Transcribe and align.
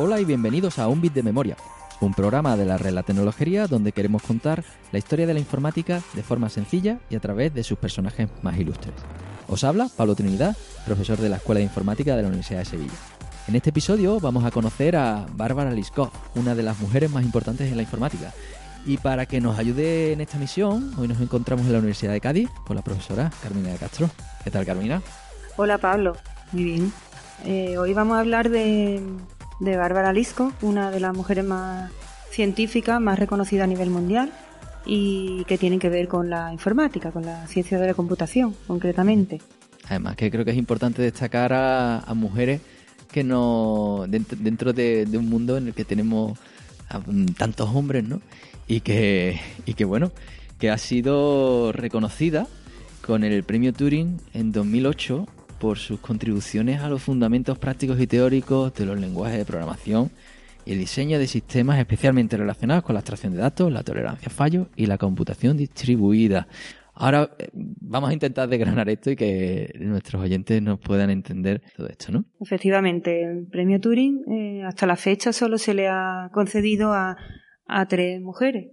Hola 0.00 0.20
y 0.20 0.24
bienvenidos 0.24 0.78
a 0.78 0.86
Un 0.86 1.00
Bit 1.00 1.14
de 1.14 1.24
Memoria, 1.24 1.56
un 2.00 2.14
programa 2.14 2.56
de 2.56 2.64
la 2.64 2.78
red 2.78 2.92
La 2.92 3.02
Tecnología 3.02 3.66
donde 3.66 3.90
queremos 3.90 4.22
contar 4.22 4.62
la 4.92 4.98
historia 5.00 5.26
de 5.26 5.34
la 5.34 5.40
informática 5.40 6.00
de 6.14 6.22
forma 6.22 6.48
sencilla 6.50 7.00
y 7.10 7.16
a 7.16 7.20
través 7.20 7.52
de 7.52 7.64
sus 7.64 7.78
personajes 7.78 8.28
más 8.42 8.56
ilustres. 8.56 8.94
Os 9.48 9.64
habla 9.64 9.88
Pablo 9.96 10.14
Trinidad, 10.14 10.56
profesor 10.86 11.18
de 11.18 11.28
la 11.28 11.38
Escuela 11.38 11.58
de 11.58 11.64
Informática 11.64 12.14
de 12.14 12.22
la 12.22 12.28
Universidad 12.28 12.60
de 12.60 12.66
Sevilla. 12.66 12.92
En 13.48 13.56
este 13.56 13.70
episodio 13.70 14.20
vamos 14.20 14.44
a 14.44 14.52
conocer 14.52 14.94
a 14.94 15.26
Bárbara 15.32 15.72
Liskov, 15.72 16.10
una 16.36 16.54
de 16.54 16.62
las 16.62 16.78
mujeres 16.78 17.10
más 17.10 17.24
importantes 17.24 17.68
en 17.68 17.74
la 17.74 17.82
informática. 17.82 18.32
Y 18.86 18.98
para 18.98 19.26
que 19.26 19.40
nos 19.40 19.58
ayude 19.58 20.12
en 20.12 20.20
esta 20.20 20.38
misión, 20.38 20.92
hoy 20.96 21.08
nos 21.08 21.20
encontramos 21.20 21.66
en 21.66 21.72
la 21.72 21.78
Universidad 21.78 22.12
de 22.12 22.20
Cádiz 22.20 22.48
con 22.68 22.76
la 22.76 22.82
profesora 22.82 23.32
Carmina 23.42 23.70
de 23.70 23.78
Castro. 23.78 24.08
¿Qué 24.44 24.52
tal, 24.52 24.64
Carmina? 24.64 25.02
Hola, 25.56 25.76
Pablo. 25.78 26.16
Muy 26.52 26.62
bien. 26.62 26.92
Eh, 27.44 27.78
hoy 27.78 27.94
vamos 27.94 28.16
a 28.16 28.20
hablar 28.20 28.48
de, 28.48 29.02
de 29.60 29.76
Bárbara 29.76 30.12
Lisco, 30.12 30.52
una 30.62 30.90
de 30.90 31.00
las 31.00 31.14
mujeres 31.14 31.44
más 31.44 31.90
científicas, 32.30 33.00
más 33.00 33.18
reconocidas 33.18 33.64
a 33.64 33.66
nivel 33.66 33.90
mundial 33.90 34.32
y 34.86 35.44
que 35.44 35.58
tienen 35.58 35.78
que 35.78 35.88
ver 35.88 36.08
con 36.08 36.30
la 36.30 36.52
informática, 36.52 37.10
con 37.10 37.26
la 37.26 37.46
ciencia 37.46 37.78
de 37.78 37.86
la 37.86 37.94
computación, 37.94 38.54
concretamente. 38.66 39.40
Además, 39.88 40.16
que 40.16 40.30
creo 40.30 40.44
que 40.44 40.52
es 40.52 40.56
importante 40.56 41.02
destacar 41.02 41.52
a, 41.52 42.02
mujeres 42.14 42.60
que 43.10 43.24
no 43.24 44.04
dentro, 44.08 44.38
dentro 44.40 44.72
de, 44.72 45.08
un 45.14 45.28
mundo 45.28 45.56
en 45.56 45.68
el 45.68 45.74
que 45.74 45.84
tenemos 45.84 46.38
tantos 47.36 47.68
hombres, 47.74 48.04
¿no? 48.04 48.20
Y 48.66 48.80
que, 48.80 49.40
y 49.66 49.74
que 49.74 49.84
bueno, 49.84 50.12
que 50.58 50.70
ha 50.70 50.78
sido 50.78 51.72
reconocida 51.72 52.46
con 53.04 53.24
el 53.24 53.42
premio 53.44 53.72
Turing 53.72 54.20
en 54.34 54.52
2008 54.52 55.26
por 55.58 55.78
sus 55.78 56.00
contribuciones 56.00 56.80
a 56.80 56.88
los 56.88 57.02
fundamentos 57.02 57.58
prácticos 57.58 58.00
y 58.00 58.06
teóricos 58.06 58.74
de 58.74 58.86
los 58.86 58.98
lenguajes 58.98 59.38
de 59.38 59.44
programación 59.44 60.10
y 60.64 60.72
el 60.72 60.78
diseño 60.78 61.18
de 61.18 61.26
sistemas 61.26 61.78
especialmente 61.78 62.36
relacionados 62.36 62.84
con 62.84 62.94
la 62.94 63.00
extracción 63.00 63.32
de 63.32 63.38
datos, 63.38 63.72
la 63.72 63.82
tolerancia 63.82 64.28
a 64.28 64.30
fallos 64.30 64.68
y 64.76 64.86
la 64.86 64.98
computación 64.98 65.56
distribuida. 65.56 66.46
Ahora 66.94 67.30
eh, 67.38 67.48
vamos 67.52 68.10
a 68.10 68.12
intentar 68.12 68.48
desgranar 68.48 68.88
esto 68.88 69.10
y 69.10 69.16
que 69.16 69.72
nuestros 69.78 70.22
oyentes 70.22 70.60
nos 70.60 70.78
puedan 70.80 71.10
entender 71.10 71.62
todo 71.76 71.88
esto, 71.88 72.12
¿no? 72.12 72.24
Efectivamente, 72.40 73.22
el 73.22 73.46
premio 73.46 73.80
Turing 73.80 74.24
eh, 74.30 74.62
hasta 74.64 74.86
la 74.86 74.96
fecha 74.96 75.32
solo 75.32 75.58
se 75.58 75.74
le 75.74 75.88
ha 75.88 76.28
concedido 76.32 76.92
a, 76.92 77.16
a 77.66 77.86
tres 77.86 78.20
mujeres, 78.20 78.66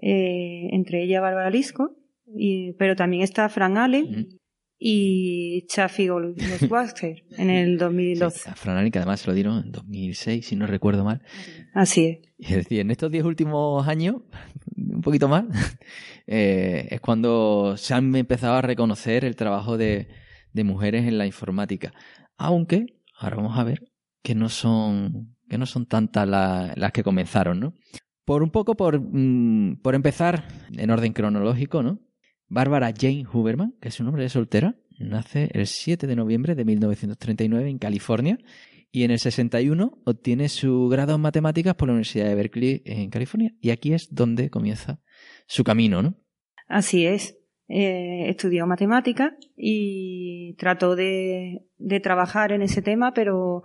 eh, 0.00 0.68
entre 0.72 1.02
ellas 1.02 1.20
Bárbara 1.20 1.50
Lisco, 1.50 1.96
y, 2.34 2.72
pero 2.74 2.96
también 2.96 3.22
está 3.22 3.48
Fran 3.48 3.76
Allen, 3.76 4.04
uh 4.04 4.08
-huh 4.08 4.41
y 4.84 5.64
Chaffee 5.68 6.08
Goldwasser 6.08 7.24
en 7.38 7.50
el 7.50 7.78
2012. 7.78 8.38
Sí, 8.40 8.50
a 8.50 8.90
que 8.90 8.98
además 8.98 9.20
se 9.20 9.28
lo 9.28 9.34
dieron 9.34 9.64
en 9.64 9.70
2006, 9.70 10.44
si 10.44 10.56
no 10.56 10.66
recuerdo 10.66 11.04
mal. 11.04 11.22
Así 11.72 12.04
es. 12.06 12.18
Es 12.38 12.56
decir, 12.56 12.80
en 12.80 12.90
estos 12.90 13.10
diez 13.12 13.24
últimos 13.24 13.86
años, 13.86 14.16
un 14.76 15.00
poquito 15.00 15.28
más, 15.28 15.44
eh, 16.26 16.88
es 16.90 17.00
cuando 17.00 17.76
se 17.76 17.94
han 17.94 18.14
empezado 18.16 18.54
a 18.54 18.62
reconocer 18.62 19.24
el 19.24 19.36
trabajo 19.36 19.78
de, 19.78 20.08
de 20.52 20.64
mujeres 20.64 21.06
en 21.06 21.16
la 21.16 21.26
informática. 21.26 21.92
Aunque, 22.36 22.86
ahora 23.16 23.36
vamos 23.36 23.56
a 23.56 23.62
ver, 23.62 23.84
que 24.20 24.34
no 24.34 24.48
son, 24.48 25.36
que 25.48 25.58
no 25.58 25.66
son 25.66 25.86
tantas 25.86 26.26
la, 26.26 26.72
las 26.76 26.90
que 26.90 27.04
comenzaron, 27.04 27.60
¿no? 27.60 27.74
Por 28.24 28.42
un 28.42 28.50
poco, 28.50 28.74
por, 28.74 29.00
mmm, 29.00 29.76
por 29.80 29.94
empezar 29.94 30.48
en 30.76 30.90
orden 30.90 31.12
cronológico, 31.12 31.84
¿no? 31.84 32.00
Bárbara 32.52 32.92
Jane 32.94 33.24
Huberman, 33.32 33.72
que 33.80 33.88
es 33.88 33.94
su 33.94 34.04
nombre 34.04 34.24
de 34.24 34.28
soltera, 34.28 34.74
nace 34.98 35.48
el 35.54 35.66
7 35.66 36.06
de 36.06 36.14
noviembre 36.14 36.54
de 36.54 36.66
1939 36.66 37.70
en 37.70 37.78
California 37.78 38.38
y 38.90 39.04
en 39.04 39.10
el 39.10 39.18
61 39.18 40.02
obtiene 40.04 40.50
su 40.50 40.86
grado 40.90 41.14
en 41.14 41.22
matemáticas 41.22 41.74
por 41.74 41.88
la 41.88 41.94
Universidad 41.94 42.26
de 42.26 42.34
Berkeley 42.34 42.82
en 42.84 43.08
California. 43.08 43.54
Y 43.62 43.70
aquí 43.70 43.94
es 43.94 44.14
donde 44.14 44.50
comienza 44.50 45.00
su 45.46 45.64
camino, 45.64 46.02
¿no? 46.02 46.14
Así 46.68 47.06
es. 47.06 47.38
Eh, 47.68 48.28
estudió 48.28 48.66
matemáticas 48.66 49.32
y 49.56 50.54
trató 50.58 50.94
de, 50.94 51.64
de, 51.78 52.00
trabajar 52.00 52.52
en 52.52 52.60
ese 52.60 52.82
tema, 52.82 53.14
pero, 53.14 53.62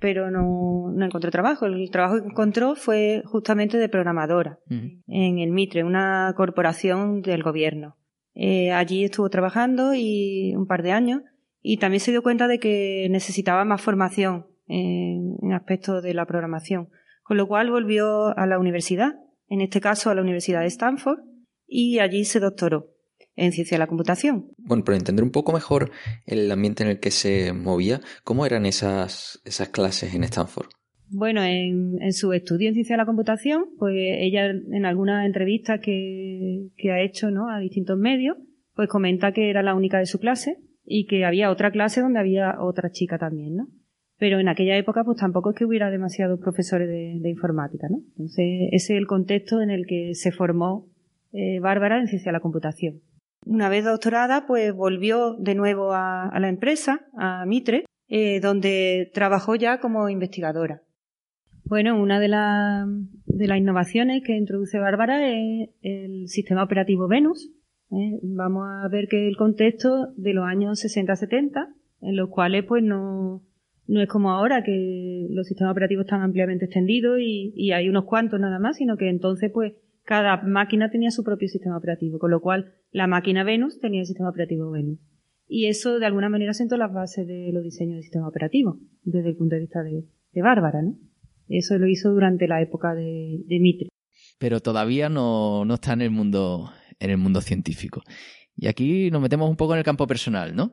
pero 0.00 0.32
no, 0.32 0.90
no, 0.92 1.04
encontró 1.04 1.30
trabajo. 1.30 1.66
El 1.66 1.88
trabajo 1.92 2.16
que 2.20 2.30
encontró 2.30 2.74
fue 2.74 3.22
justamente 3.26 3.78
de 3.78 3.88
programadora 3.88 4.58
uh 4.68 4.74
-huh. 4.74 5.02
en 5.06 5.38
el 5.38 5.52
Mitre, 5.52 5.84
una 5.84 6.34
corporación 6.36 7.22
del 7.22 7.44
gobierno. 7.44 7.97
Eh, 8.40 8.70
allí 8.70 9.02
estuvo 9.02 9.28
trabajando 9.30 9.94
y 9.94 10.54
un 10.54 10.68
par 10.68 10.84
de 10.84 10.92
años 10.92 11.22
y 11.60 11.78
también 11.78 11.98
se 11.98 12.12
dio 12.12 12.22
cuenta 12.22 12.46
de 12.46 12.60
que 12.60 13.08
necesitaba 13.10 13.64
más 13.64 13.82
formación 13.82 14.46
en, 14.68 15.52
aspectos 15.52 16.04
de 16.04 16.14
la 16.14 16.24
programación, 16.24 16.88
con 17.24 17.36
lo 17.36 17.48
cual 17.48 17.68
volvió 17.72 18.38
a 18.38 18.46
la 18.46 18.60
universidad, 18.60 19.16
en 19.48 19.60
este 19.60 19.80
caso 19.80 20.08
a 20.08 20.14
la 20.14 20.22
Universidad 20.22 20.60
de 20.60 20.68
Stanford, 20.68 21.18
y 21.66 21.98
allí 21.98 22.24
se 22.24 22.38
doctoró 22.38 22.86
en 23.34 23.50
ciencia 23.50 23.74
de 23.74 23.80
la 23.80 23.88
computación. 23.88 24.52
Bueno, 24.56 24.84
para 24.84 24.98
entender 24.98 25.24
un 25.24 25.32
poco 25.32 25.52
mejor 25.52 25.90
el 26.24 26.48
ambiente 26.52 26.84
en 26.84 26.90
el 26.90 27.00
que 27.00 27.10
se 27.10 27.52
movía, 27.52 28.00
¿cómo 28.22 28.46
eran 28.46 28.66
esas, 28.66 29.40
esas 29.44 29.70
clases 29.70 30.14
en 30.14 30.22
Stanford? 30.22 30.68
Bueno, 31.10 31.42
en, 31.42 32.00
en, 32.02 32.12
su 32.12 32.32
estudio 32.32 32.68
en 32.68 32.74
ciencia 32.74 32.94
de 32.94 32.98
la 32.98 33.06
computación, 33.06 33.66
pues 33.78 33.94
ella 33.96 34.46
en 34.46 34.84
algunas 34.84 35.24
entrevistas 35.24 35.80
que, 35.80 36.70
ha 36.90 37.00
hecho 37.00 37.30
¿no? 37.30 37.48
a 37.48 37.58
distintos 37.58 37.98
medios, 37.98 38.36
pues 38.74 38.88
comenta 38.88 39.32
que 39.32 39.50
era 39.50 39.62
la 39.62 39.74
única 39.74 39.98
de 39.98 40.06
su 40.06 40.18
clase 40.18 40.58
y 40.84 41.06
que 41.06 41.24
había 41.24 41.50
otra 41.50 41.70
clase 41.70 42.00
donde 42.00 42.18
había 42.18 42.60
otra 42.60 42.90
chica 42.90 43.18
también, 43.18 43.56
¿no? 43.56 43.68
Pero 44.18 44.40
en 44.40 44.48
aquella 44.48 44.76
época, 44.76 45.04
pues 45.04 45.18
tampoco 45.18 45.50
es 45.50 45.56
que 45.56 45.64
hubiera 45.64 45.90
demasiados 45.90 46.40
profesores 46.40 46.88
de, 46.88 47.18
de 47.20 47.30
informática, 47.30 47.86
¿no? 47.88 47.98
Entonces, 48.10 48.68
ese 48.72 48.94
es 48.94 48.98
el 48.98 49.06
contexto 49.06 49.60
en 49.60 49.70
el 49.70 49.86
que 49.86 50.14
se 50.14 50.32
formó 50.32 50.88
eh, 51.32 51.60
Bárbara 51.60 52.00
en 52.00 52.08
ciencia 52.08 52.30
de 52.30 52.38
la 52.38 52.40
computación. 52.40 53.00
Una 53.46 53.68
vez 53.68 53.84
doctorada, 53.84 54.46
pues 54.46 54.74
volvió 54.74 55.34
de 55.34 55.54
nuevo 55.54 55.92
a, 55.92 56.28
a 56.28 56.40
la 56.40 56.48
empresa, 56.48 57.06
a 57.16 57.46
Mitre, 57.46 57.84
eh, 58.08 58.40
donde 58.40 59.10
trabajó 59.14 59.54
ya 59.54 59.78
como 59.78 60.08
investigadora. 60.08 60.82
Bueno, 61.68 62.00
una 62.00 62.18
de, 62.18 62.28
de, 63.26 63.46
las 63.46 63.58
innovaciones 63.58 64.22
que 64.24 64.34
introduce 64.34 64.78
Bárbara 64.78 65.28
es 65.28 65.68
el 65.82 66.26
sistema 66.28 66.62
operativo 66.62 67.08
Venus. 67.08 67.50
¿eh? 67.90 68.18
Vamos 68.22 68.66
a 68.66 68.88
ver 68.88 69.06
que 69.06 69.28
el 69.28 69.36
contexto 69.36 70.14
de 70.16 70.32
los 70.32 70.46
años 70.46 70.82
60-70, 70.82 71.68
en 72.00 72.16
los 72.16 72.30
cuales 72.30 72.64
pues 72.64 72.82
no, 72.82 73.42
no 73.86 74.00
es 74.00 74.08
como 74.08 74.30
ahora 74.30 74.62
que 74.62 75.26
los 75.28 75.46
sistemas 75.46 75.72
operativos 75.72 76.06
están 76.06 76.22
ampliamente 76.22 76.64
extendidos 76.64 77.18
y, 77.20 77.70
hay 77.72 77.90
unos 77.90 78.06
cuantos 78.06 78.40
nada 78.40 78.58
más, 78.58 78.78
sino 78.78 78.96
que 78.96 79.10
entonces 79.10 79.50
pues 79.52 79.74
cada 80.04 80.40
máquina 80.40 80.90
tenía 80.90 81.10
su 81.10 81.22
propio 81.22 81.48
sistema 81.48 81.76
operativo, 81.76 82.18
con 82.18 82.30
lo 82.30 82.40
cual 82.40 82.72
la 82.92 83.06
máquina 83.06 83.44
Venus 83.44 83.78
tenía 83.78 84.00
el 84.00 84.06
sistema 84.06 84.30
operativo 84.30 84.70
Venus. 84.70 85.00
Y 85.46 85.66
eso 85.66 85.98
de 85.98 86.06
alguna 86.06 86.30
manera 86.30 86.54
sentó 86.54 86.78
las 86.78 86.94
bases 86.94 87.26
de 87.26 87.50
los 87.52 87.62
diseños 87.62 87.96
de 87.96 88.02
sistemas 88.04 88.30
operativos, 88.30 88.78
desde 89.02 89.28
el 89.28 89.36
punto 89.36 89.54
de 89.54 89.60
vista 89.60 89.82
de, 89.82 90.06
de 90.32 90.42
Bárbara, 90.42 90.80
¿no? 90.80 90.96
Eso 91.48 91.78
lo 91.78 91.86
hizo 91.86 92.10
durante 92.10 92.46
la 92.46 92.60
época 92.60 92.94
de, 92.94 93.40
de 93.46 93.60
Mitre. 93.60 93.88
Pero 94.38 94.60
todavía 94.60 95.08
no, 95.08 95.64
no, 95.64 95.74
está 95.74 95.92
en 95.92 96.02
el 96.02 96.10
mundo 96.10 96.70
en 97.00 97.10
el 97.10 97.18
mundo 97.18 97.40
científico. 97.40 98.02
Y 98.56 98.66
aquí 98.66 99.10
nos 99.10 99.22
metemos 99.22 99.48
un 99.48 99.56
poco 99.56 99.74
en 99.74 99.78
el 99.78 99.84
campo 99.84 100.06
personal, 100.06 100.54
¿no? 100.54 100.72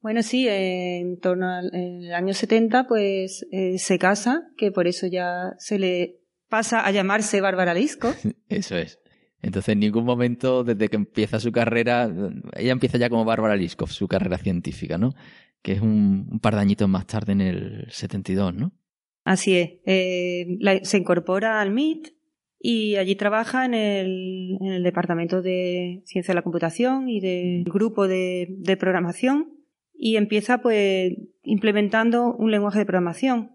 Bueno, 0.00 0.22
sí, 0.22 0.46
en 0.48 1.18
torno 1.20 1.48
al 1.48 1.70
el 1.74 2.14
año 2.14 2.32
70, 2.32 2.86
pues 2.86 3.46
eh, 3.50 3.78
se 3.78 3.98
casa, 3.98 4.42
que 4.56 4.70
por 4.70 4.86
eso 4.86 5.06
ya 5.06 5.52
se 5.58 5.78
le 5.78 6.20
pasa 6.48 6.86
a 6.86 6.90
llamarse 6.90 7.40
Bárbara 7.40 7.74
Disco. 7.74 8.14
eso 8.48 8.76
es. 8.76 9.00
Entonces, 9.42 9.72
en 9.72 9.80
ningún 9.80 10.04
momento, 10.04 10.64
desde 10.64 10.88
que 10.88 10.96
empieza 10.96 11.40
su 11.40 11.52
carrera, 11.52 12.10
ella 12.56 12.72
empieza 12.72 12.98
ya 12.98 13.10
como 13.10 13.24
Bárbara 13.24 13.54
Liskov, 13.54 13.90
su 13.90 14.08
carrera 14.08 14.38
científica, 14.38 14.96
¿no? 14.96 15.12
que 15.66 15.72
es 15.72 15.80
un, 15.80 16.38
par 16.40 16.54
de 16.54 16.60
añitos 16.60 16.88
más 16.88 17.08
tarde 17.08 17.32
en 17.32 17.40
el 17.40 17.86
72, 17.90 18.54
¿no? 18.54 18.72
Así 19.26 19.56
es. 19.56 19.70
Eh, 19.86 20.80
se 20.82 20.98
incorpora 20.98 21.60
al 21.60 21.72
MIT 21.72 22.14
y 22.60 22.94
allí 22.94 23.16
trabaja 23.16 23.64
en 23.64 23.74
el, 23.74 24.56
en 24.60 24.68
el 24.68 24.84
Departamento 24.84 25.42
de 25.42 26.02
Ciencia 26.04 26.30
de 26.30 26.36
la 26.36 26.42
Computación 26.42 27.08
y 27.08 27.18
del 27.18 27.64
grupo 27.64 28.06
de, 28.06 28.46
de 28.50 28.76
programación 28.76 29.52
y 29.92 30.14
empieza 30.14 30.58
pues 30.58 31.12
implementando 31.42 32.36
un 32.36 32.52
lenguaje 32.52 32.78
de 32.78 32.86
programación, 32.86 33.50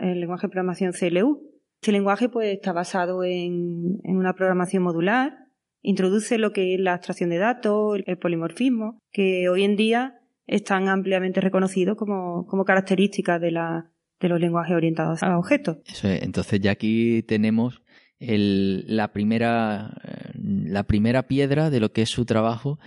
el, 0.00 0.20
lenguaje 0.20 0.46
de 0.46 0.52
programación 0.52 0.92
CLU. 0.92 1.50
Este 1.82 1.92
lenguaje 1.92 2.30
pues 2.30 2.54
está 2.54 2.72
basado 2.72 3.22
en, 3.22 4.00
en, 4.04 4.16
una 4.16 4.32
programación 4.32 4.82
modular, 4.82 5.36
introduce 5.82 6.38
lo 6.38 6.52
que 6.52 6.74
es 6.74 6.80
la 6.80 6.94
abstracción 6.94 7.28
de 7.28 7.36
datos, 7.36 8.00
el 8.06 8.16
polimorfismo, 8.16 8.98
que 9.12 9.50
hoy 9.50 9.64
en 9.64 9.76
día 9.76 10.18
están 10.46 10.88
ampliamente 10.88 11.42
reconocidos 11.42 11.98
como, 11.98 12.46
como 12.46 12.64
características 12.64 13.38
de, 13.38 13.50
la, 13.50 13.90
de 14.20 14.28
los 14.28 14.40
lenguajes 14.40 14.74
orientados 14.74 15.22
a 15.22 15.38
objetos. 15.38 15.78
Eso 15.86 16.08
es. 16.08 16.22
Entonces 16.22 16.60
ya 16.60 16.72
aquí 16.72 17.22
tenemos 17.22 17.82
el, 18.18 18.84
la, 18.86 19.12
primera, 19.12 19.94
eh, 20.04 20.32
la 20.36 20.84
primera 20.84 21.26
piedra 21.26 21.70
de 21.70 21.80
lo 21.80 21.92
que 21.92 22.02
es 22.02 22.10
su 22.10 22.24
trabajo 22.24 22.78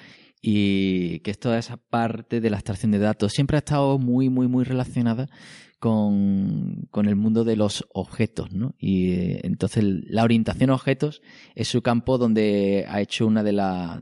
y 0.41 1.19
que 1.19 1.31
es 1.31 1.39
toda 1.39 1.57
esa 1.57 1.77
parte 1.77 2.41
de 2.41 2.49
la 2.49 2.57
extracción 2.57 2.91
de 2.91 2.99
datos. 2.99 3.31
Siempre 3.31 3.57
ha 3.57 3.59
estado 3.59 3.97
muy, 3.97 4.29
muy, 4.29 4.47
muy 4.47 4.63
relacionada 4.63 5.27
con, 5.79 6.87
con 6.91 7.07
el 7.07 7.15
mundo 7.15 7.43
de 7.43 7.57
los 7.57 7.85
objetos, 7.93 8.53
¿no? 8.53 8.73
Y 8.77 9.11
eh, 9.11 9.41
entonces 9.43 9.83
la 9.83 10.23
orientación 10.23 10.69
a 10.69 10.75
objetos 10.75 11.21
es 11.55 11.67
su 11.67 11.81
campo 11.81 12.17
donde 12.17 12.85
ha 12.87 13.01
hecho 13.01 13.27
una 13.27 13.43
de, 13.43 13.51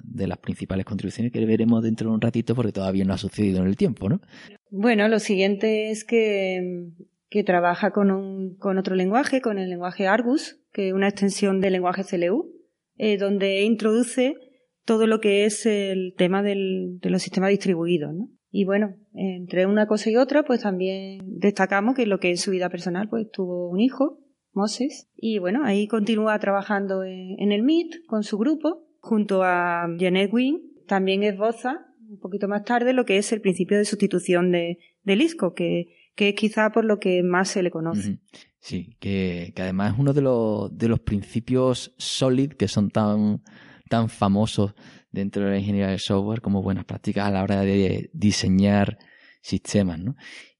de 0.03 0.27
las 0.27 0.37
principales 0.37 0.85
contribuciones 0.85 1.31
que 1.31 1.43
veremos 1.43 1.81
dentro 1.81 2.09
de 2.09 2.15
un 2.15 2.21
ratito 2.21 2.53
porque 2.53 2.71
todavía 2.71 3.05
no 3.05 3.13
ha 3.13 3.17
sucedido 3.17 3.61
en 3.61 3.67
el 3.67 3.77
tiempo, 3.77 4.09
¿no? 4.09 4.21
Bueno, 4.69 5.07
lo 5.07 5.19
siguiente 5.19 5.89
es 5.89 6.03
que, 6.03 6.91
que 7.31 7.45
trabaja 7.45 7.91
con, 7.91 8.11
un, 8.11 8.57
con 8.57 8.77
otro 8.77 8.93
lenguaje, 8.93 9.39
con 9.39 9.57
el 9.57 9.69
lenguaje 9.69 10.05
Argus, 10.05 10.59
que 10.73 10.89
es 10.89 10.93
una 10.93 11.07
extensión 11.07 11.61
del 11.61 11.71
lenguaje 11.71 12.03
CLU, 12.03 12.51
eh, 12.97 13.17
donde 13.17 13.61
introduce 13.61 14.35
todo 14.83 15.07
lo 15.07 15.21
que 15.21 15.45
es 15.45 15.65
el 15.65 16.13
tema 16.17 16.43
del, 16.43 16.99
de 16.99 17.09
los 17.09 17.23
sistemas 17.23 17.49
distribuidos. 17.49 18.13
Y 18.49 18.65
bueno, 18.65 18.97
entre 19.13 19.65
una 19.65 19.87
cosa 19.87 20.09
y 20.09 20.17
otra, 20.17 20.43
pues 20.43 20.63
también 20.63 21.21
destacamos 21.23 21.95
que 21.95 22.05
lo 22.05 22.19
que 22.19 22.31
en 22.31 22.37
su 22.37 22.51
vida 22.51 22.69
personal, 22.69 23.07
pues 23.07 23.31
tuvo 23.31 23.69
un 23.69 23.79
hijo, 23.79 24.19
Moses, 24.51 25.09
y 25.15 25.39
bueno, 25.39 25.63
ahí 25.63 25.87
continúa 25.87 26.37
trabajando 26.37 27.05
en, 27.05 27.53
el 27.53 27.63
MIT 27.63 28.05
con 28.07 28.23
su 28.23 28.37
grupo, 28.37 28.83
junto 28.99 29.43
a 29.43 29.87
Janet 29.97 30.33
Wynn, 30.33 30.59
también 30.85 31.23
esboza 31.23 31.87
un 32.09 32.19
poquito 32.19 32.49
más 32.49 32.65
tarde 32.65 32.91
lo 32.91 33.05
que 33.05 33.17
es 33.17 33.31
el 33.31 33.39
principio 33.39 33.77
de 33.77 33.85
sustitución 33.85 34.51
de, 34.51 34.79
del 35.03 35.21
ISCO, 35.21 35.53
que, 35.53 36.00
que 36.15 36.29
es 36.29 36.35
quizá 36.35 36.71
por 36.71 36.85
lo 36.85 36.99
que 36.99 37.23
más 37.23 37.49
se 37.49 37.63
le 37.63 37.71
conoce. 37.71 38.19
Sí, 38.59 38.95
que, 38.99 39.53
que, 39.55 39.61
además 39.61 39.93
es 39.93 39.99
uno 39.99 40.13
de 40.13 40.21
los, 40.21 40.77
de 40.77 40.87
los 40.87 40.99
principios 40.99 41.93
sólidos 41.97 42.55
que 42.55 42.67
son 42.67 42.89
tan, 42.89 43.41
tan 43.89 44.07
famosos 44.09 44.75
dentro 45.11 45.43
de 45.43 45.51
la 45.51 45.57
ingeniería 45.57 45.89
del 45.89 45.99
software 45.99 46.41
como 46.41 46.61
buenas 46.61 46.85
prácticas 46.85 47.27
a 47.27 47.31
la 47.31 47.43
hora 47.43 47.61
de 47.61 48.09
diseñar 48.13 48.97
sistemas, 49.41 49.99
¿no? 49.99 50.15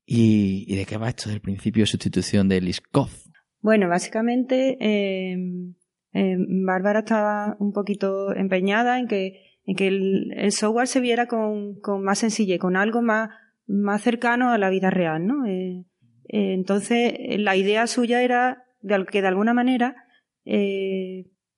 ¿Y, 0.06 0.76
de 0.76 0.86
qué 0.86 0.98
va 0.98 1.10
esto 1.10 1.30
del 1.30 1.40
principio 1.40 1.84
de 1.84 1.88
sustitución 1.88 2.50
de 2.50 2.60
Liskov? 2.60 3.10
Bueno, 3.62 3.88
básicamente 3.88 4.78
eh, 4.82 5.38
eh, 6.14 6.36
Bárbara 6.66 7.00
estaba 7.00 7.56
un 7.60 7.72
poquito 7.72 8.36
empeñada 8.36 9.00
en 9.00 9.08
que, 9.08 9.60
en 9.66 9.76
que 9.76 9.88
el, 9.88 10.52
software 10.52 10.88
se 10.88 11.00
viera 11.00 11.28
con, 11.28 11.80
con, 11.80 12.04
más 12.04 12.20
sencillez, 12.20 12.60
con 12.60 12.76
algo 12.76 13.02
más, 13.02 13.30
más 13.72 14.02
cercano 14.02 14.52
a 14.52 14.58
la 14.58 14.70
vida 14.70 14.90
real, 14.90 15.26
¿no? 15.26 15.46
Eh, 15.46 15.86
entonces, 16.28 17.14
la 17.40 17.56
idea 17.56 17.88
suya 17.88 18.22
era 18.22 18.64
que 19.12 19.22
de 19.22 19.28
alguna 19.28 19.54
manera 19.54 19.96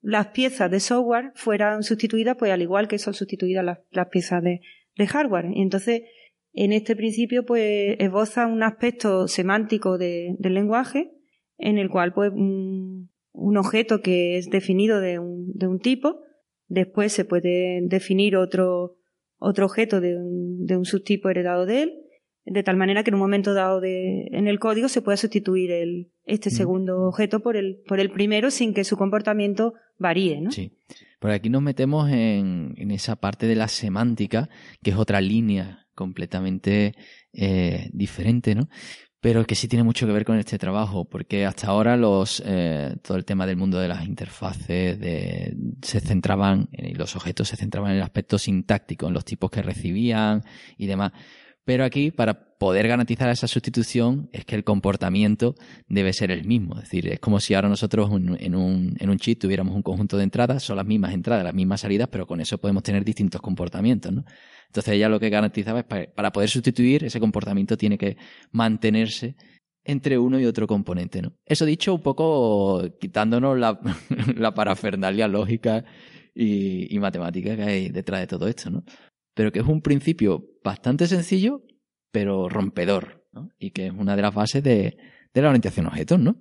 las 0.04 0.27
piezas 0.27 0.69
de 0.69 0.81
software 0.81 1.31
fueran 1.33 1.81
sustituidas, 1.81 2.36
pues 2.38 2.51
al 2.51 2.62
igual 2.62 2.88
que 2.89 3.00
son 3.00 3.13
sustituidas 3.13 3.63
las, 3.63 4.07
piezas 4.10 4.44
de, 4.44 4.60
hardware. 5.07 5.45
Y 5.54 5.62
entonces, 5.62 6.04
en 6.51 6.74
este 6.74 6.95
principio, 6.95 7.45
pues 7.45 7.95
esboza 8.00 8.45
un 8.45 8.63
aspecto 8.63 9.27
semántico 9.27 9.98
del 9.98 10.38
lenguaje, 10.42 11.12
en 11.57 11.77
el 11.77 11.89
cual, 11.89 12.13
pues, 12.13 12.31
un, 12.31 13.10
objeto 13.57 14.01
que 14.01 14.38
es 14.38 14.50
definido 14.50 15.00
de 15.00 15.19
un, 15.19 15.54
de 15.54 15.68
un, 15.68 15.80
tipo, 15.80 16.19
después 16.68 17.13
se 17.13 17.24
puede 17.24 17.80
definir 17.83 18.36
otro, 18.36 18.98
otro 19.38 19.65
objeto 19.65 20.01
de 20.01 20.18
un 20.18 20.86
subtipo 20.86 21.30
heredado 21.30 21.65
de 21.65 21.83
él, 21.83 22.03
de 22.45 22.63
tal 22.63 22.75
manera 22.75 23.04
que 23.04 23.10
en 23.10 23.16
un 23.16 23.22
momento 23.22 23.54
dado 23.54 23.80
de, 23.80 24.28
en 24.31 24.48
el 24.48 24.60
código 24.60 24.90
se 24.90 25.01
pueda 25.01 25.18
sustituir 25.18 25.72
el, 25.72 26.12
este 26.25 26.50
segundo 26.50 27.01
objeto 27.04 27.40
por 27.40 27.56
el, 27.56 27.81
por 27.88 28.00
el 28.00 28.12
primero 28.12 28.51
sin 28.51 28.74
que 28.74 28.84
su 28.84 28.98
comportamiento 28.98 29.74
varíe, 29.98 30.42
¿no? 30.42 30.51
Sí. 30.51 30.74
Por 31.19 31.31
aquí 31.31 31.50
nos 31.50 31.62
metemos 31.62 32.12
en, 32.12 32.74
en 32.78 32.92
esa 32.92 33.16
parte 33.16 33.48
de 33.48 33.56
la 33.56 33.69
semántica, 33.69 34.50
que 34.81 34.92
es 34.92 34.98
otra 34.98 35.22
línea 35.22 35.88
completamente 35.95 36.95
eh, 37.31 37.90
diferente, 37.94 38.56
¿no? 38.56 38.68
Pero 39.22 39.46
que 39.46 39.56
sí 39.56 39.69
tiene 39.69 39.84
mucho 39.84 40.06
que 40.06 40.12
ver 40.12 40.25
con 40.25 40.38
este 40.38 40.57
trabajo, 40.57 41.06
porque 41.06 41.46
hasta 41.46 41.68
ahora 41.68 41.96
los 41.96 42.44
eh, 42.46 42.98
todo 43.01 43.16
el 43.16 43.24
tema 43.24 43.48
del 43.48 43.56
mundo 43.56 43.80
de 43.80 43.88
las 43.88 44.06
interfaces 44.06 45.00
de, 45.00 45.56
se 45.81 46.01
centraban, 46.01 46.68
y 46.74 46.94
los 46.94 47.16
objetos 47.16 47.48
se 47.48 47.56
centraban 47.56 47.92
en 47.92 47.98
el 47.98 48.04
aspecto 48.04 48.38
sintáctico, 48.38 49.07
en 49.07 49.13
los 49.13 49.24
tipos 49.24 49.50
que 49.50 49.62
recibían 49.62 50.42
y 50.78 50.88
demás. 50.88 51.13
Pero 51.65 51.86
aquí, 51.86 52.12
para 52.12 52.57
poder 52.57 52.88
garantizar 52.88 53.30
esa 53.30 53.48
sustitución, 53.48 54.30
es 54.33 54.44
que 54.45 54.56
el 54.56 54.63
comportamiento 54.63 55.56
debe 55.88 56.12
ser 56.12 56.30
el 56.31 56.45
mismo. 56.45 56.75
Es 56.75 56.83
decir, 56.83 57.07
es 57.07 57.19
como 57.19 57.39
si 57.39 57.54
ahora 57.54 57.69
nosotros 57.69 58.10
en 58.12 58.56
un, 58.56 58.95
en 59.00 59.10
un 59.10 59.18
chip 59.18 59.39
tuviéramos 59.39 59.74
un 59.75 59.81
conjunto 59.81 60.18
de 60.18 60.24
entradas, 60.24 60.63
son 60.63 60.77
las 60.77 60.86
mismas 60.86 61.13
entradas, 61.13 61.44
las 61.44 61.54
mismas 61.54 61.81
salidas, 61.81 62.10
pero 62.12 62.27
con 62.27 62.42
eso 62.42 62.57
podemos 62.57 62.83
tener 62.83 63.06
distintos 63.06 63.42
comportamientos, 63.42 64.12
¿no? 64.12 64.25
Entonces 64.68 64.94
ella 64.95 65.07
lo 65.07 65.19
que 65.19 65.30
garantizaba 65.30 65.80
es 65.80 65.86
para, 65.86 66.12
para 66.13 66.31
poder 66.31 66.50
sustituir, 66.50 67.04
ese 67.04 67.19
comportamiento 67.19 67.77
tiene 67.77 67.98
que 67.98 68.18
mantenerse 68.51 69.36
entre 69.86 70.18
uno 70.18 70.39
y 70.39 70.45
otro 70.45 70.68
componente, 70.68 71.21
¿no? 71.21 71.33
Eso 71.45 71.65
dicho, 71.65 71.94
un 71.94 72.01
poco 72.01 72.81
quitándonos 73.00 73.57
la, 73.57 73.80
la 74.36 74.54
parafernalia 74.54 75.27
lógica 75.27 75.86
y, 76.33 76.94
y 76.94 77.00
matemática 77.00 77.56
que 77.56 77.63
hay 77.63 77.89
detrás 77.89 78.21
de 78.21 78.27
todo 78.27 78.48
esto, 78.48 78.69
¿no? 78.69 78.83
Pero 79.34 79.52
que 79.52 79.60
es 79.60 79.68
un 79.68 79.82
principio 79.82 80.46
bastante 80.64 81.08
sencillo, 81.08 81.62
pero 82.12 82.50
rompedor, 82.50 83.26
¿no? 83.32 83.50
Y 83.60 83.72
que 83.72 83.88
es 83.88 83.94
una 83.94 84.16
de 84.16 84.22
las 84.22 84.34
bases 84.34 84.64
de, 84.64 84.98
la 85.34 85.50
orientación 85.50 85.86
a 85.86 85.90
objetos, 85.90 86.20
¿no? 86.20 86.36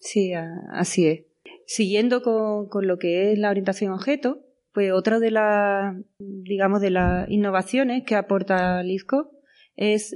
Sí, 0.00 0.32
así 0.72 1.06
es. 1.06 1.24
Siguiendo 1.66 2.22
con, 2.22 2.86
lo 2.86 2.98
que 2.98 3.32
es 3.32 3.38
la 3.38 3.50
orientación 3.50 3.92
a 3.92 3.96
objetos, 3.96 4.38
pues 4.72 4.92
otra 4.92 5.18
de 5.18 5.30
las, 5.30 5.96
digamos, 6.18 6.80
de 6.80 6.90
las 6.90 7.28
innovaciones 7.30 8.04
que 8.04 8.14
aporta 8.14 8.82
LISCO 8.82 9.30
es 9.76 10.14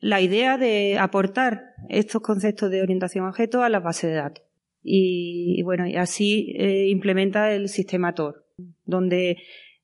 la 0.00 0.20
idea 0.20 0.58
de 0.58 0.98
aportar 0.98 1.74
estos 1.88 2.22
conceptos 2.22 2.70
de 2.70 2.82
orientación 2.82 3.24
a 3.24 3.28
objetos 3.28 3.62
a 3.62 3.68
las 3.68 3.82
bases 3.82 4.10
de 4.10 4.16
datos. 4.16 4.44
Y, 4.82 5.62
bueno, 5.62 5.86
y 5.86 5.96
así 5.96 6.54
eh, 6.56 6.88
implementa 6.88 7.52
el 7.52 7.68
sistema 7.68 8.14
TOR, 8.14 8.46
donde 8.84 9.36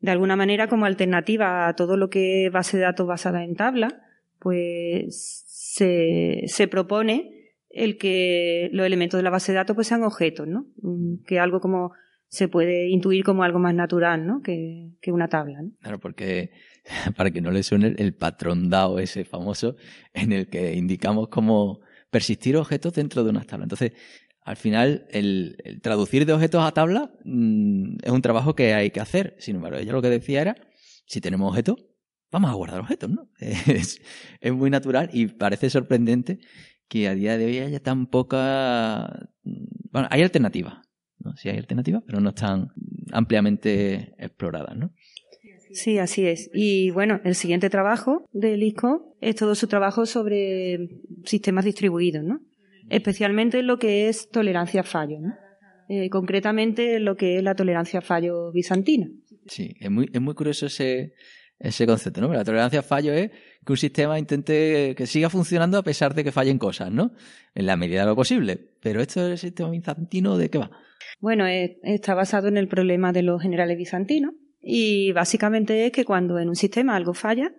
de 0.04 0.11
alguna 0.11 0.37
manera 0.37 0.68
como 0.68 0.84
alternativa 0.84 1.66
a 1.66 1.76
todo 1.76 1.96
lo 1.96 2.11
que 2.11 2.44
es 2.44 2.52
base 2.52 2.76
de 2.76 2.82
datos 2.82 3.06
basada 3.06 3.42
en 3.42 3.54
tabla, 3.54 4.02
pues 4.38 5.44
se, 5.46 6.42
se 6.46 6.68
propone 6.68 7.54
el 7.70 7.96
que 7.96 8.68
los 8.73 8.84
elementos 8.84 9.16
de 9.16 9.25
la 9.25 9.30
base 9.30 9.52
de 9.52 9.56
datos 9.56 9.75
pues 9.75 9.87
sean 9.87 10.02
objetos, 10.02 10.46
¿no? 10.46 10.66
Mm, 10.82 11.25
que 11.26 11.40
algo 11.40 11.58
como 11.58 11.92
se 12.28 12.49
puede 12.49 12.90
intuir 12.90 13.25
como 13.25 13.44
algo 13.44 13.58
más 13.58 13.75
natural, 13.75 14.26
¿no? 14.26 14.42
Que, 14.42 14.90
que 15.00 15.11
una 15.11 15.28
tabla, 15.28 15.62
¿no? 15.62 15.70
Claro, 15.80 15.99
porque 15.99 16.50
para 17.16 17.30
que 17.30 17.40
no 17.40 17.50
le 17.50 17.62
suene 17.62 17.94
el 17.96 18.12
patrón 18.12 18.68
DAO 18.68 18.99
ese 18.99 19.25
famoso 19.25 19.76
en 20.12 20.32
el 20.32 20.49
que 20.49 20.75
indicamos 20.75 21.28
cómo 21.28 21.80
persistir 22.11 22.58
objetos 22.58 22.92
dentro 22.92 23.25
de 23.25 23.30
una 23.30 23.44
tabla. 23.44 23.64
Entonces, 23.64 23.92
al 24.44 24.56
final, 24.56 25.06
el, 25.10 25.80
traducir 25.82 26.26
de 26.26 26.34
objetos 26.34 26.62
a 26.62 26.72
tabla 26.72 27.10
mm, 27.24 27.96
es 28.02 28.10
un 28.10 28.20
trabajo 28.20 28.54
que 28.54 28.74
hay 28.74 28.90
que 28.90 29.00
hacer. 29.00 29.34
Sin 29.38 29.56
embargo, 29.56 29.78
ella 29.78 29.92
lo 29.92 30.02
que 30.02 30.10
decía 30.10 30.42
era, 30.42 30.56
si 31.06 31.22
tenemos 31.22 31.48
objetos, 31.48 31.76
vamos 32.30 32.50
a 32.50 32.54
guardar 32.54 32.80
objetos, 32.80 33.10
¿no? 33.10 33.30
Es, 33.40 34.02
es 34.40 34.52
muy 34.52 34.68
natural 34.68 35.08
y 35.12 35.28
parece 35.28 35.70
sorprendente 35.70 36.40
que 36.88 37.08
a 37.08 37.14
día 37.14 37.38
de 37.38 37.46
hoy 37.46 37.58
haya 37.58 37.80
tan 37.80 38.06
poca... 38.06 39.30
Mm, 39.44 39.64
bueno, 39.90 40.08
hay 40.10 40.22
alternativas, 40.22 40.74
¿no? 41.20 41.34
Sí 41.36 41.48
hay 41.48 41.56
alternativas, 41.56 42.02
pero 42.06 42.20
no 42.20 42.28
están 42.28 42.68
ampliamente 43.12 44.14
exploradas, 44.18 44.76
¿no? 44.76 44.92
Sí, 45.70 45.98
así 45.98 46.26
es. 46.26 46.50
Y 46.52 46.90
bueno, 46.90 47.20
el 47.24 47.34
siguiente 47.34 47.70
trabajo 47.70 48.28
del 48.32 48.62
ISCO 48.62 49.16
es 49.20 49.36
todo 49.36 49.54
su 49.54 49.66
trabajo 49.68 50.04
sobre 50.04 51.00
sistemas 51.24 51.64
distribuidos, 51.64 52.22
¿no? 52.22 52.40
Especialmente 52.96 53.60
en 53.60 53.66
lo 53.66 53.78
que 53.78 54.08
es 54.08 54.30
tolerancia 54.30 54.80
a 54.80 54.84
fallo, 54.84 55.18
¿no? 55.20 55.34
eh, 55.88 56.08
concretamente 56.10 56.98
lo 57.00 57.16
que 57.16 57.36
es 57.36 57.42
la 57.42 57.54
tolerancia 57.54 57.98
a 57.98 58.02
fallo 58.02 58.52
bizantina. 58.52 59.08
Sí, 59.46 59.74
es 59.78 59.90
muy, 59.90 60.08
es 60.12 60.20
muy 60.20 60.34
curioso 60.34 60.66
ese, 60.66 61.12
ese 61.58 61.86
concepto, 61.86 62.20
¿no? 62.20 62.32
La 62.32 62.44
tolerancia 62.44 62.80
al 62.80 62.84
fallo 62.84 63.12
es 63.12 63.30
que 63.64 63.72
un 63.72 63.76
sistema 63.76 64.18
intente 64.18 64.94
que 64.96 65.06
siga 65.06 65.28
funcionando 65.28 65.78
a 65.78 65.82
pesar 65.82 66.14
de 66.14 66.24
que 66.24 66.32
fallen 66.32 66.58
cosas, 66.58 66.90
¿no? 66.90 67.12
En 67.54 67.66
la 67.66 67.76
medida 67.76 68.00
de 68.00 68.06
lo 68.06 68.16
posible. 68.16 68.58
Pero 68.80 69.00
esto 69.00 69.26
del 69.26 69.38
sistema 69.38 69.70
bizantino, 69.70 70.38
¿de 70.38 70.48
qué 70.48 70.58
va? 70.58 70.70
Bueno, 71.20 71.46
está 71.46 72.14
basado 72.14 72.48
en 72.48 72.56
el 72.56 72.68
problema 72.68 73.12
de 73.12 73.22
los 73.22 73.40
generales 73.42 73.76
bizantinos 73.76 74.34
y 74.60 75.12
básicamente 75.12 75.86
es 75.86 75.92
que 75.92 76.04
cuando 76.04 76.38
en 76.38 76.48
un 76.48 76.56
sistema 76.56 76.96
algo 76.96 77.12
falla, 77.12 77.52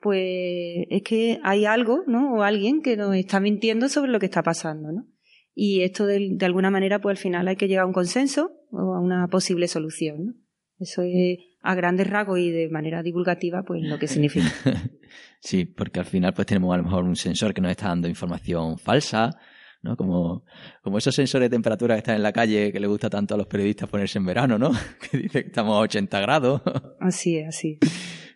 pues 0.00 0.86
es 0.88 1.02
que 1.02 1.38
hay 1.42 1.66
algo, 1.66 2.04
¿no? 2.06 2.34
O 2.34 2.42
alguien 2.42 2.82
que 2.82 2.96
nos 2.96 3.14
está 3.14 3.38
mintiendo 3.38 3.88
sobre 3.88 4.10
lo 4.10 4.18
que 4.18 4.26
está 4.26 4.42
pasando, 4.42 4.92
¿no? 4.92 5.06
Y 5.54 5.82
esto 5.82 6.06
de, 6.06 6.38
alguna 6.40 6.70
manera, 6.70 7.00
pues 7.00 7.18
al 7.18 7.22
final 7.22 7.48
hay 7.48 7.56
que 7.56 7.68
llegar 7.68 7.84
a 7.84 7.86
un 7.86 7.92
consenso 7.92 8.52
o 8.70 8.94
a 8.94 9.00
una 9.00 9.28
posible 9.28 9.68
solución, 9.68 10.26
¿no? 10.26 10.32
Eso 10.78 11.02
es 11.02 11.38
a 11.62 11.74
grandes 11.74 12.08
rasgos 12.08 12.38
y 12.38 12.50
de 12.50 12.70
manera 12.70 13.02
divulgativa, 13.02 13.62
pues 13.64 13.82
lo 13.82 13.98
que 13.98 14.08
significa. 14.08 14.50
sí, 15.40 15.66
porque 15.66 16.00
al 16.00 16.06
final 16.06 16.32
pues 16.32 16.46
tenemos 16.46 16.72
a 16.72 16.78
lo 16.78 16.84
mejor 16.84 17.04
un 17.04 17.16
sensor 17.16 17.52
que 17.52 17.60
nos 17.60 17.70
está 17.70 17.88
dando 17.88 18.08
información 18.08 18.78
falsa, 18.78 19.38
¿no? 19.82 19.96
Como, 19.96 20.44
como 20.82 20.96
esos 20.96 21.14
sensores 21.14 21.50
de 21.50 21.54
temperatura 21.54 21.94
que 21.94 21.98
están 21.98 22.16
en 22.16 22.22
la 22.22 22.32
calle 22.32 22.72
que 22.72 22.80
le 22.80 22.86
gusta 22.86 23.10
tanto 23.10 23.34
a 23.34 23.36
los 23.36 23.46
periodistas 23.46 23.90
ponerse 23.90 24.18
en 24.18 24.24
verano, 24.24 24.58
¿no? 24.58 24.70
que 25.10 25.18
dice 25.18 25.42
que 25.42 25.48
estamos 25.48 25.76
a 25.76 25.80
80 25.80 26.20
grados. 26.20 26.62
así 27.00 27.36
es, 27.36 27.48
así. 27.48 27.78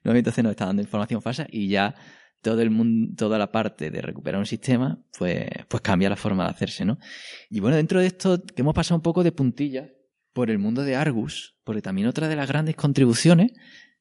¿No? 0.05 0.15
Entonces 0.15 0.45
nos 0.45 0.53
está 0.53 0.67
dando 0.67 0.83
información 0.83 1.23
falsa 1.23 1.47
y 1.51 1.69
ya 1.69 1.95
todo 2.43 2.61
el 2.61 2.71
mundo, 2.71 3.15
toda 3.17 3.39
la 3.39 3.51
parte 3.51 3.91
de 3.91 4.03
recuperar 4.03 4.39
un 4.39 4.47
sistema, 4.47 5.03
pues, 5.19 5.47
pues 5.69 5.81
cambia 5.81 6.11
la 6.11 6.17
forma 6.17 6.45
de 6.45 6.51
hacerse, 6.51 6.85
¿no? 6.85 6.99
Y 7.49 7.61
bueno, 7.61 7.77
dentro 7.77 8.01
de 8.01 8.07
esto, 8.07 8.43
que 8.43 8.61
hemos 8.61 8.75
pasado 8.75 8.97
un 8.97 9.03
poco 9.03 9.25
de 9.25 9.33
puntilla 9.33 9.89
por 10.33 10.51
el 10.51 10.59
mundo 10.59 10.83
de 10.83 10.95
Argus, 10.95 11.57
porque 11.65 11.81
también 11.81 12.07
otra 12.07 12.29
de 12.29 12.37
las 12.37 12.49
grandes 12.49 12.77
contribuciones 12.77 13.53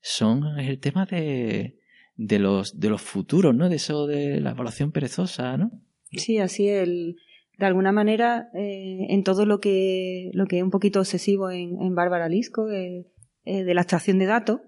son 0.01 0.59
el 0.59 0.79
tema 0.79 1.05
de, 1.05 1.79
de 2.15 2.39
los, 2.39 2.79
de 2.79 2.89
los 2.89 3.01
futuros, 3.01 3.55
¿no? 3.55 3.69
De 3.69 3.77
eso 3.77 4.07
de 4.07 4.41
la 4.41 4.51
evaluación 4.51 4.91
perezosa, 4.91 5.57
¿no? 5.57 5.71
Sí, 6.11 6.37
así 6.37 6.67
el, 6.67 7.15
de 7.57 7.65
alguna 7.65 7.91
manera, 7.91 8.49
eh, 8.53 9.07
en 9.09 9.23
todo 9.23 9.45
lo 9.45 9.59
que, 9.59 10.29
lo 10.33 10.47
que 10.47 10.57
es 10.57 10.63
un 10.63 10.71
poquito 10.71 10.99
obsesivo 10.99 11.49
en, 11.49 11.81
en 11.81 11.95
Bárbara 11.95 12.27
Lisco, 12.27 12.69
eh, 12.69 13.07
eh, 13.45 13.63
de 13.63 13.73
la 13.73 13.81
extracción 13.81 14.19
de 14.19 14.25
datos, 14.25 14.59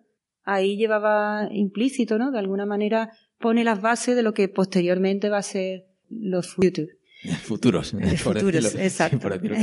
ahí 0.45 0.77
llevaba 0.77 1.49
implícito, 1.51 2.17
¿no? 2.17 2.31
De 2.31 2.39
alguna 2.39 2.65
manera 2.65 3.11
pone 3.39 3.63
las 3.63 3.81
bases 3.81 4.15
de 4.15 4.23
lo 4.23 4.33
que 4.33 4.47
posteriormente 4.47 5.29
va 5.29 5.39
a 5.39 5.43
ser 5.43 5.85
los 6.09 6.53
futuros. 6.53 6.89
Futuros, 7.41 7.91
por 8.23 8.39
futuros, 8.39 8.75
exacto. 8.75 9.17
Por 9.17 9.39
decirlo 9.39 9.57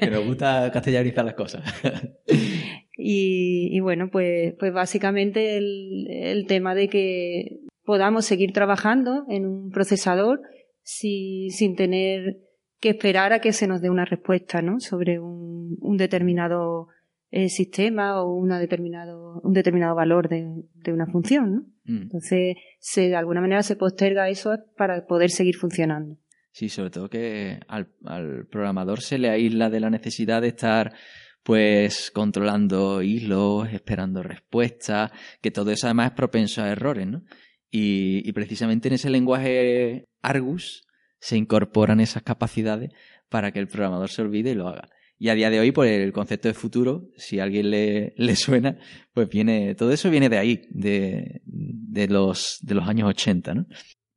que 0.00 0.10
nos 0.10 0.24
gusta 0.24 0.70
castellarizar 0.72 1.24
las 1.24 1.34
cosas. 1.34 1.62
Y, 2.98 3.78
bueno, 3.80 4.08
pues, 4.10 4.54
pues 4.58 4.72
básicamente 4.72 5.58
el, 5.58 6.06
el, 6.08 6.46
tema 6.46 6.74
de 6.74 6.88
que 6.88 7.60
podamos 7.84 8.24
seguir 8.24 8.52
trabajando 8.52 9.26
en 9.28 9.44
un 9.44 9.70
procesador 9.70 10.40
si, 10.82 11.50
sin 11.50 11.76
tener 11.76 12.38
que 12.80 12.88
esperar 12.90 13.34
a 13.34 13.40
que 13.40 13.52
se 13.52 13.66
nos 13.66 13.82
dé 13.82 13.90
una 13.90 14.06
respuesta 14.06 14.62
¿no? 14.62 14.80
sobre 14.80 15.20
un, 15.20 15.76
un 15.80 15.96
determinado 15.98 16.88
eh, 17.30 17.48
sistema 17.48 18.22
o 18.22 18.34
una 18.34 18.58
determinado, 18.58 19.40
un 19.42 19.52
determinado 19.52 19.94
valor 19.94 20.28
de, 20.28 20.64
de 20.74 20.92
una 20.92 21.06
función. 21.06 21.52
¿no? 21.52 21.60
Mm. 21.84 22.02
Entonces, 22.02 22.56
se, 22.78 23.08
de 23.08 23.16
alguna 23.16 23.40
manera 23.40 23.62
se 23.62 23.76
posterga 23.76 24.28
eso 24.28 24.56
para 24.76 25.06
poder 25.06 25.30
seguir 25.30 25.56
funcionando. 25.56 26.16
Sí, 26.52 26.68
sobre 26.68 26.90
todo 26.90 27.10
que 27.10 27.60
al, 27.68 27.88
al 28.04 28.46
programador 28.46 29.02
se 29.02 29.18
le 29.18 29.28
aísla 29.28 29.68
de 29.68 29.80
la 29.80 29.90
necesidad 29.90 30.40
de 30.40 30.48
estar 30.48 30.94
pues 31.42 32.10
controlando 32.10 33.02
hilos, 33.02 33.68
esperando 33.72 34.22
respuestas, 34.22 35.12
que 35.40 35.50
todo 35.50 35.70
eso 35.70 35.86
además 35.86 36.08
es 36.08 36.16
propenso 36.16 36.62
a 36.62 36.70
errores, 36.70 37.06
¿no? 37.06 37.22
Y, 37.70 38.28
y, 38.28 38.32
precisamente 38.32 38.88
en 38.88 38.94
ese 38.94 39.10
lenguaje 39.10 40.06
Argus 40.22 40.86
se 41.20 41.36
incorporan 41.36 42.00
esas 42.00 42.22
capacidades 42.22 42.90
para 43.28 43.52
que 43.52 43.58
el 43.58 43.68
programador 43.68 44.08
se 44.08 44.22
olvide 44.22 44.52
y 44.52 44.54
lo 44.54 44.68
haga. 44.68 44.88
Y 45.18 45.30
a 45.30 45.34
día 45.34 45.48
de 45.50 45.60
hoy, 45.60 45.72
por 45.72 45.86
el 45.86 46.12
concepto 46.12 46.48
de 46.48 46.54
futuro, 46.54 47.08
si 47.16 47.40
a 47.40 47.44
alguien 47.44 47.70
le, 47.70 48.14
le 48.16 48.36
suena, 48.36 48.78
pues 49.14 49.28
viene, 49.28 49.74
todo 49.74 49.92
eso 49.92 50.10
viene 50.10 50.28
de 50.28 50.38
ahí, 50.38 50.62
de, 50.70 51.42
de, 51.44 52.08
los, 52.08 52.58
de 52.62 52.74
los 52.74 52.88
años 52.88 53.08
80, 53.08 53.54
¿no? 53.54 53.66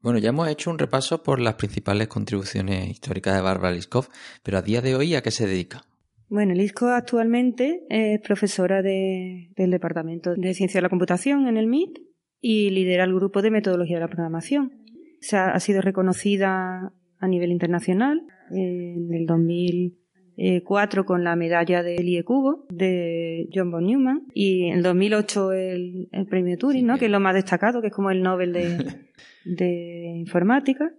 Bueno, 0.02 0.18
ya 0.18 0.30
hemos 0.30 0.48
hecho 0.48 0.72
un 0.72 0.80
repaso 0.80 1.24
por 1.24 1.42
las 1.42 1.56
principales 1.56 2.08
contribuciones 2.08 2.90
históricas 2.90 3.36
de 3.36 3.42
Barbara 3.42 3.74
Liskov, 3.74 4.08
pero 4.44 4.58
a 4.58 4.62
día 4.62 4.82
de 4.82 4.96
hoy, 4.96 5.14
¿a 5.16 5.22
qué 5.22 5.30
se 5.30 5.46
dedica? 5.46 5.82
Bueno, 6.30 6.54
Liskov 6.54 6.90
actualmente 6.90 7.82
es 7.90 8.22
profesora 8.22 8.82
de, 8.82 9.52
del 9.58 9.72
Departamento 9.72 10.36
de 10.36 10.54
Ciencia 10.54 10.78
de 10.78 10.84
la 10.84 10.90
Computación 10.90 11.48
en 11.48 11.58
el 11.58 11.68
MIT 11.68 11.98
y 12.40 12.70
lidera 12.70 13.04
el 13.04 13.14
grupo 13.14 13.42
de 13.42 13.52
metodología 13.52 13.98
de 13.98 14.02
la 14.02 14.08
programación. 14.08 14.86
Se 15.20 15.36
ha, 15.36 15.50
ha 15.50 15.60
sido 15.60 15.82
reconocida 15.82 16.94
a 17.18 17.28
nivel 17.28 17.52
internacional 17.52 18.22
en 18.52 19.14
el 19.14 19.26
2000 19.26 19.99
eh, 20.42 20.64
cuatro 20.64 21.06
con 21.06 21.26
la 21.26 21.36
medalla 21.36 21.84
del 21.84 22.08
IE 22.08 22.24
Cubo 22.24 22.66
de 22.70 23.50
John 23.54 23.72
von 23.72 23.86
Neumann 23.86 24.26
y 24.34 24.68
en 24.70 24.82
2008 24.82 25.52
el, 25.52 26.08
el 26.14 26.28
premio 26.28 26.58
Turing, 26.58 26.86
¿no? 26.86 26.98
que 26.98 27.08
es 27.08 27.12
lo 27.12 27.20
más 27.20 27.34
destacado, 27.34 27.82
que 27.82 27.88
es 27.88 27.94
como 27.94 28.10
el 28.10 28.24
Nobel 28.24 28.54
de, 28.54 29.10
de 29.44 30.14
informática. 30.16 30.94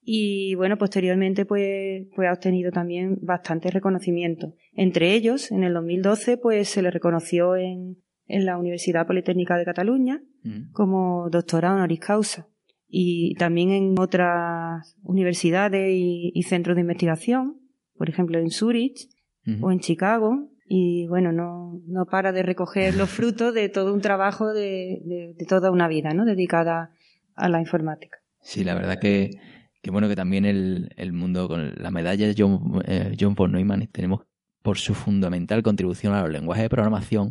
Y 0.00 0.54
bueno, 0.54 0.78
posteriormente 0.78 1.44
pues, 1.44 2.06
pues 2.14 2.28
ha 2.28 2.34
obtenido 2.34 2.70
también 2.70 3.18
bastante 3.20 3.68
reconocimiento. 3.72 4.54
Entre 4.74 5.14
ellos, 5.14 5.50
en 5.50 5.64
el 5.64 5.74
2012 5.74 6.36
pues 6.36 6.68
se 6.68 6.82
le 6.82 6.92
reconoció 6.92 7.56
en, 7.56 7.96
en 8.28 8.46
la 8.46 8.58
Universidad 8.58 9.08
Politécnica 9.08 9.56
de 9.56 9.64
Cataluña 9.64 10.22
como 10.70 11.30
doctora 11.30 11.74
honoris 11.74 11.98
causa. 11.98 12.46
Y 12.86 13.34
también 13.34 13.70
en 13.70 13.98
otras 13.98 14.96
universidades 15.02 15.90
y, 15.92 16.30
y 16.32 16.42
centros 16.44 16.76
de 16.76 16.82
investigación 16.82 17.65
por 17.96 18.08
ejemplo, 18.08 18.38
en 18.38 18.50
Zurich 18.50 19.08
o 19.60 19.70
en 19.70 19.78
Chicago, 19.78 20.50
y 20.68 21.06
bueno, 21.06 21.30
no, 21.30 21.80
no 21.86 22.06
para 22.06 22.32
de 22.32 22.42
recoger 22.42 22.96
los 22.96 23.08
frutos 23.08 23.54
de 23.54 23.68
todo 23.68 23.94
un 23.94 24.00
trabajo 24.00 24.52
de, 24.52 25.00
de, 25.04 25.46
toda 25.46 25.70
una 25.70 25.86
vida, 25.86 26.12
¿no? 26.14 26.24
Dedicada 26.24 26.90
a 27.36 27.48
la 27.48 27.60
informática. 27.60 28.18
Sí, 28.40 28.64
la 28.64 28.74
verdad 28.74 28.98
que, 28.98 29.30
que 29.82 29.90
bueno 29.90 30.08
que 30.08 30.16
también 30.16 30.44
el, 30.44 30.90
el 30.96 31.12
mundo 31.12 31.46
con 31.46 31.74
la 31.76 31.90
medalla 31.92 32.26
de 32.26 32.34
John, 32.36 32.82
eh, 32.86 33.14
John 33.18 33.34
von 33.34 33.52
Neumann 33.52 33.86
tenemos 33.92 34.22
por 34.62 34.78
su 34.78 34.94
fundamental 34.94 35.62
contribución 35.62 36.12
a 36.14 36.22
los 36.22 36.30
lenguajes 36.30 36.64
de 36.64 36.70
programación, 36.70 37.30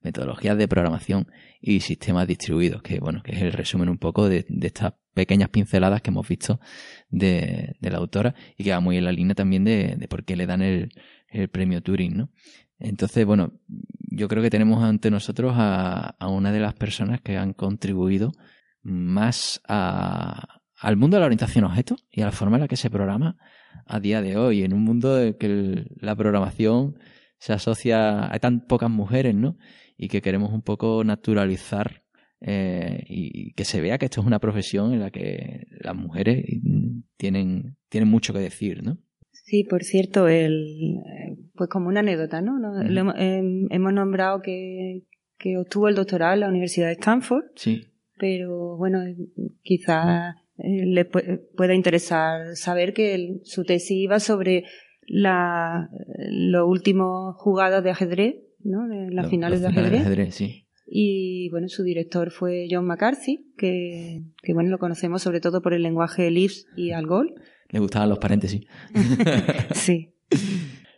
metodologías 0.00 0.58
de 0.58 0.66
programación 0.66 1.28
y 1.60 1.80
sistemas 1.80 2.26
distribuidos, 2.26 2.82
que 2.82 2.98
bueno, 2.98 3.22
que 3.22 3.32
es 3.32 3.42
el 3.42 3.52
resumen 3.52 3.88
un 3.88 3.98
poco 3.98 4.28
de, 4.28 4.44
de 4.48 4.66
estas 4.66 4.94
pequeñas 5.14 5.50
pinceladas 5.50 6.02
que 6.02 6.10
hemos 6.10 6.26
visto 6.26 6.60
de, 7.10 7.76
la 7.80 7.98
autora 7.98 8.34
y 8.56 8.64
que 8.64 8.72
va 8.72 8.80
muy 8.80 8.96
en 8.96 9.04
la 9.04 9.12
línea 9.12 9.34
también 9.34 9.64
de, 9.64 10.06
por 10.08 10.24
qué 10.24 10.36
le 10.36 10.46
dan 10.46 10.62
el, 10.62 10.92
premio 11.50 11.82
Turing, 11.82 12.16
¿no? 12.16 12.30
Entonces, 12.78 13.24
bueno, 13.24 13.52
yo 14.10 14.28
creo 14.28 14.42
que 14.42 14.50
tenemos 14.50 14.82
ante 14.82 15.10
nosotros 15.10 15.54
a, 15.56 16.16
una 16.28 16.52
de 16.52 16.60
las 16.60 16.74
personas 16.74 17.20
que 17.20 17.36
han 17.36 17.52
contribuido 17.54 18.32
más 18.82 19.62
a, 19.68 20.60
al 20.78 20.96
mundo 20.96 21.16
de 21.16 21.20
la 21.20 21.26
orientación 21.26 21.64
a 21.64 21.68
objetos 21.68 22.04
y 22.10 22.22
a 22.22 22.26
la 22.26 22.32
forma 22.32 22.56
en 22.56 22.62
la 22.62 22.68
que 22.68 22.76
se 22.76 22.90
programa 22.90 23.36
a 23.86 24.00
día 24.00 24.20
de 24.20 24.36
hoy, 24.36 24.62
en 24.62 24.74
un 24.74 24.82
mundo 24.82 25.20
en 25.20 25.34
que 25.34 25.86
la 25.96 26.16
programación 26.16 26.98
se 27.38 27.52
asocia 27.52 28.32
a 28.32 28.38
tan 28.40 28.66
pocas 28.66 28.90
mujeres, 28.90 29.34
¿no? 29.34 29.56
Y 29.96 30.08
que 30.08 30.20
queremos 30.20 30.52
un 30.52 30.62
poco 30.62 31.02
naturalizar 31.04 32.01
eh, 32.44 33.04
y 33.06 33.52
que 33.54 33.64
se 33.64 33.80
vea 33.80 33.98
que 33.98 34.06
esto 34.06 34.20
es 34.20 34.26
una 34.26 34.40
profesión 34.40 34.92
en 34.92 35.00
la 35.00 35.10
que 35.10 35.66
las 35.80 35.94
mujeres 35.94 36.44
tienen, 37.16 37.76
tienen 37.88 38.10
mucho 38.10 38.32
que 38.32 38.40
decir, 38.40 38.82
¿no? 38.82 38.98
Sí, 39.30 39.64
por 39.64 39.84
cierto, 39.84 40.28
el, 40.28 40.96
pues 41.54 41.68
como 41.68 41.88
una 41.88 42.00
anécdota, 42.00 42.40
¿no? 42.40 42.58
Em, 43.16 43.66
hemos 43.70 43.92
nombrado 43.92 44.40
que, 44.40 45.02
que 45.38 45.56
obtuvo 45.58 45.88
el 45.88 45.94
doctorado 45.94 46.34
en 46.34 46.40
la 46.40 46.48
Universidad 46.48 46.86
de 46.86 46.94
Stanford. 46.94 47.44
Sí. 47.56 47.84
Pero 48.18 48.76
bueno, 48.76 49.00
quizás 49.62 50.36
eh, 50.58 50.86
le 50.86 51.04
pueda 51.04 51.74
interesar 51.74 52.56
saber 52.56 52.92
que 52.92 53.40
su 53.44 53.64
tesis 53.64 53.98
iba 53.98 54.20
sobre 54.20 54.64
la, 55.06 55.90
los 56.30 56.68
últimos 56.68 57.36
jugadas 57.36 57.82
de 57.84 57.90
ajedrez, 57.90 58.36
¿no? 58.60 58.88
De 58.88 59.10
las 59.10 59.28
finales 59.28 59.60
de 59.60 59.68
ajedrez. 59.68 59.90
De 59.90 59.98
ajedrez 59.98 60.34
sí. 60.34 60.66
Y 60.94 61.48
bueno, 61.48 61.68
su 61.68 61.84
director 61.84 62.30
fue 62.30 62.66
John 62.70 62.84
McCarthy, 62.84 63.46
que, 63.56 64.24
que 64.42 64.52
bueno, 64.52 64.68
lo 64.68 64.78
conocemos 64.78 65.22
sobre 65.22 65.40
todo 65.40 65.62
por 65.62 65.72
el 65.72 65.82
lenguaje 65.82 66.30
Lisp 66.30 66.68
y 66.76 66.90
Algol. 66.90 67.34
Le 67.70 67.78
gustaban 67.78 68.10
los 68.10 68.18
paréntesis. 68.18 68.66
sí. 69.72 70.12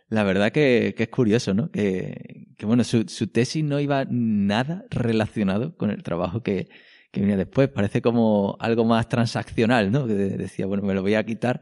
La 0.09 0.23
verdad 0.23 0.51
que, 0.51 0.95
que, 0.97 1.03
es 1.03 1.09
curioso, 1.09 1.53
¿no? 1.53 1.71
Que, 1.71 2.49
que 2.57 2.65
bueno, 2.65 2.83
su, 2.83 3.05
su, 3.07 3.27
tesis 3.27 3.63
no 3.63 3.79
iba 3.79 4.05
nada 4.09 4.83
relacionado 4.89 5.77
con 5.77 5.91
el 5.91 6.03
trabajo 6.03 6.43
que, 6.43 6.67
que 7.11 7.21
venía 7.21 7.37
después. 7.37 7.69
Parece 7.69 8.01
como 8.01 8.57
algo 8.59 8.83
más 8.83 9.07
transaccional, 9.07 9.93
¿no? 9.93 10.07
Que 10.07 10.13
decía, 10.13 10.65
bueno, 10.65 10.83
me 10.83 10.93
lo 10.93 11.03
voy 11.03 11.13
a 11.13 11.25
quitar 11.25 11.61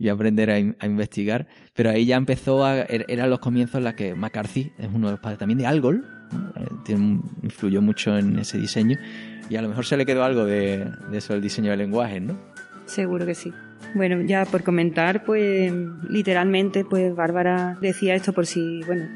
y 0.00 0.08
aprender 0.08 0.50
a, 0.50 0.58
investigar. 0.86 1.46
Pero 1.74 1.90
ahí 1.90 2.06
ya 2.06 2.16
empezó 2.16 2.64
a, 2.64 2.80
er, 2.80 3.04
eran 3.06 3.28
los 3.28 3.38
comienzos 3.38 3.76
en 3.76 3.84
los 3.84 3.94
que 3.94 4.14
McCarthy 4.14 4.72
es 4.78 4.88
uno 4.92 5.08
de 5.08 5.12
los 5.12 5.20
padres 5.20 5.38
también 5.38 5.58
de 5.58 5.66
Algol, 5.66 6.04
eh, 6.88 6.96
influyó 7.42 7.82
mucho 7.82 8.16
en 8.16 8.38
ese 8.38 8.58
diseño 8.58 8.98
y 9.50 9.56
a 9.56 9.62
lo 9.62 9.68
mejor 9.68 9.84
se 9.84 9.98
le 9.98 10.06
quedó 10.06 10.24
algo 10.24 10.46
de, 10.46 10.90
de 11.10 11.18
eso 11.18 11.34
del 11.34 11.42
diseño 11.42 11.70
de 11.70 11.76
lenguaje, 11.76 12.18
¿no? 12.18 12.38
Seguro 12.86 13.26
que 13.26 13.34
sí. 13.34 13.52
Bueno, 13.94 14.22
ya 14.22 14.46
por 14.46 14.62
comentar, 14.62 15.24
pues 15.24 15.72
literalmente, 16.08 16.84
pues 16.84 17.14
Bárbara 17.14 17.76
decía 17.80 18.14
esto 18.14 18.32
por 18.32 18.46
si, 18.46 18.82
bueno, 18.84 19.06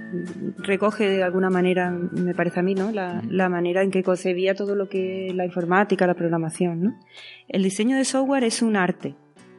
recoge 0.58 1.08
de 1.08 1.22
alguna 1.22 1.48
manera, 1.48 1.90
me 1.90 2.34
parece 2.34 2.60
a 2.60 2.62
mí, 2.62 2.74
¿no? 2.74 2.92
La, 2.92 3.22
la 3.28 3.48
manera 3.48 3.82
en 3.82 3.90
que 3.90 4.02
concebía 4.02 4.54
todo 4.54 4.74
lo 4.74 4.88
que 4.88 5.32
la 5.34 5.46
informática, 5.46 6.06
la 6.06 6.14
programación, 6.14 6.82
¿no? 6.82 7.00
El 7.48 7.62
diseño 7.62 7.96
de 7.96 8.04
software 8.04 8.44
es 8.44 8.60
un 8.60 8.76
arte 8.76 9.16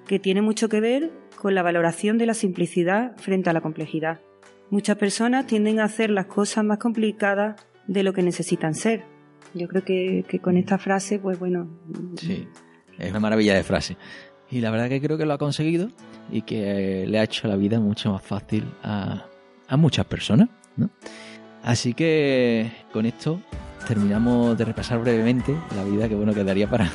que 0.07 0.19
tiene 0.19 0.41
mucho 0.41 0.69
que 0.69 0.79
ver 0.79 1.11
con 1.35 1.55
la 1.55 1.63
valoración 1.63 2.17
de 2.17 2.25
la 2.25 2.33
simplicidad 2.33 3.15
frente 3.17 3.49
a 3.49 3.53
la 3.53 3.61
complejidad. 3.61 4.21
Muchas 4.69 4.97
personas 4.97 5.45
tienden 5.45 5.79
a 5.79 5.85
hacer 5.85 6.09
las 6.09 6.25
cosas 6.25 6.63
más 6.63 6.79
complicadas 6.79 7.61
de 7.87 8.03
lo 8.03 8.13
que 8.13 8.23
necesitan 8.23 8.73
ser. 8.73 9.03
Yo 9.53 9.67
creo 9.67 9.83
que, 9.83 10.25
que 10.27 10.39
con 10.39 10.57
esta 10.57 10.77
frase, 10.77 11.19
pues 11.19 11.39
bueno. 11.39 11.69
Sí, 12.17 12.47
es 12.97 13.09
una 13.09 13.19
maravilla 13.19 13.55
de 13.55 13.63
frase. 13.63 13.97
Y 14.49 14.61
la 14.61 14.71
verdad 14.71 14.89
que 14.89 15.01
creo 15.01 15.17
que 15.17 15.25
lo 15.25 15.33
ha 15.33 15.37
conseguido 15.37 15.89
y 16.31 16.41
que 16.41 17.05
le 17.07 17.19
ha 17.19 17.23
hecho 17.23 17.47
la 17.47 17.55
vida 17.55 17.79
mucho 17.79 18.11
más 18.11 18.23
fácil 18.23 18.65
a, 18.83 19.27
muchas 19.77 20.05
personas. 20.05 20.49
¿no? 20.77 20.89
Así 21.63 21.93
que 21.93 22.71
con 22.91 23.05
esto 23.05 23.41
terminamos 23.87 24.57
de 24.57 24.65
repasar 24.65 24.99
brevemente 24.99 25.55
la 25.75 25.83
vida 25.83 26.09
que 26.09 26.15
bueno 26.15 26.33
quedaría 26.33 26.69
para, 26.69 26.89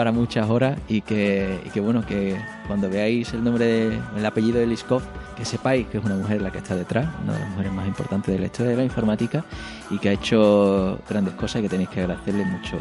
para 0.00 0.12
muchas 0.12 0.48
horas 0.48 0.78
y 0.88 1.02
que, 1.02 1.60
y 1.62 1.68
que 1.68 1.78
bueno 1.78 2.06
que 2.06 2.34
cuando 2.66 2.88
veáis 2.88 3.34
el 3.34 3.44
nombre 3.44 3.66
de, 3.66 3.98
el 4.16 4.24
apellido 4.24 4.58
de 4.58 4.66
Liskov 4.66 5.02
que 5.36 5.44
sepáis 5.44 5.88
que 5.88 5.98
es 5.98 6.04
una 6.06 6.14
mujer 6.14 6.40
la 6.40 6.50
que 6.50 6.56
está 6.56 6.74
detrás 6.74 7.06
una 7.22 7.34
de 7.34 7.40
las 7.40 7.50
mujeres 7.50 7.72
más 7.74 7.86
importantes 7.86 8.32
de 8.32 8.40
la 8.40 8.46
historia 8.46 8.70
de 8.70 8.78
la 8.78 8.84
informática 8.84 9.44
y 9.90 9.98
que 9.98 10.08
ha 10.08 10.12
hecho 10.12 10.98
grandes 11.06 11.34
cosas 11.34 11.60
y 11.60 11.64
que 11.64 11.68
tenéis 11.68 11.90
que 11.90 12.00
agradecerle 12.00 12.46
mucho 12.46 12.78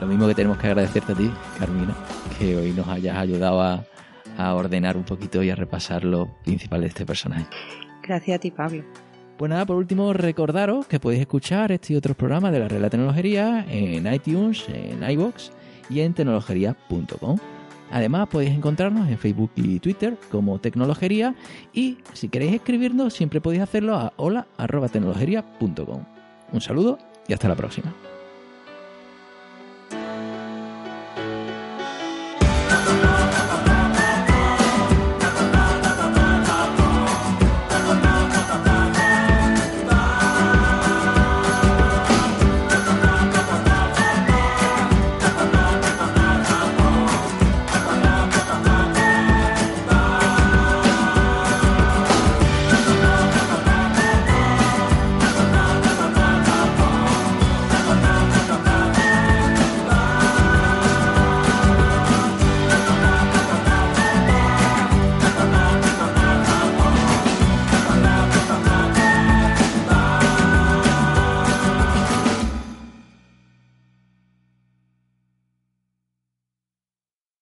lo 0.00 0.06
mismo 0.06 0.26
que 0.26 0.34
tenemos 0.34 0.56
que 0.56 0.68
agradecerte 0.68 1.12
a 1.12 1.14
ti, 1.14 1.30
Carmina, 1.58 1.94
que 2.38 2.56
hoy 2.56 2.72
nos 2.72 2.88
hayas 2.88 3.18
ayudado 3.18 3.60
a, 3.60 3.84
ordenar 4.54 4.96
un 4.96 5.04
poquito 5.04 5.42
y 5.42 5.50
a 5.50 5.54
repasar 5.54 6.02
lo 6.02 6.28
principal 6.44 6.80
de 6.80 6.86
este 6.86 7.04
personaje. 7.04 7.44
Gracias 8.02 8.36
a 8.36 8.40
ti, 8.40 8.50
Pablo. 8.50 8.84
Pues 9.36 9.50
nada, 9.50 9.66
por 9.66 9.76
último, 9.76 10.14
recordaros 10.14 10.86
que 10.86 10.98
podéis 10.98 11.20
escuchar 11.20 11.72
este 11.72 11.92
y 11.92 11.96
otros 11.96 12.16
programas 12.16 12.52
de 12.52 12.60
la 12.60 12.68
Red 12.68 12.80
de 12.80 12.88
Tecnología 12.88 13.66
en 13.68 14.10
iTunes, 14.10 14.64
en 14.70 15.08
iBox 15.10 15.52
y 15.90 16.00
en 16.00 16.14
tecnologería.com. 16.14 17.38
Además, 17.90 18.28
podéis 18.28 18.52
encontrarnos 18.52 19.08
en 19.08 19.18
Facebook 19.18 19.50
y 19.54 19.78
Twitter 19.78 20.16
como 20.30 20.58
Tecnologería 20.58 21.34
y 21.72 21.98
si 22.12 22.28
queréis 22.28 22.54
escribirnos, 22.54 23.14
siempre 23.14 23.40
podéis 23.40 23.62
hacerlo 23.62 23.94
a 23.94 24.12
hola.tecnologería.com. 24.16 26.04
Un 26.52 26.60
saludo 26.60 26.98
y 27.28 27.32
hasta 27.32 27.48
la 27.48 27.54
próxima. 27.54 27.94